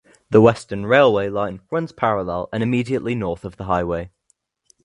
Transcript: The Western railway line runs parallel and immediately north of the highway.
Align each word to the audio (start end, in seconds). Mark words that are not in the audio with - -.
The 0.31 0.41
Western 0.41 0.87
railway 0.87 1.29
line 1.29 1.61
runs 1.69 1.91
parallel 1.91 2.49
and 2.51 2.63
immediately 2.63 3.13
north 3.13 3.45
of 3.45 3.57
the 3.57 3.65
highway. 3.65 4.09